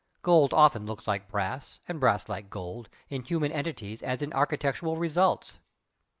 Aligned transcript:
Gold 0.23 0.51
often 0.51 0.87
looks 0.87 1.05
like 1.07 1.29
brass 1.29 1.77
and 1.87 1.99
brass 1.99 2.27
like 2.27 2.49
gold, 2.49 2.89
in 3.11 3.21
human 3.21 3.51
entities 3.51 4.01
as 4.01 4.23
in 4.23 4.33
architectural 4.33 4.97
results." 4.97 5.59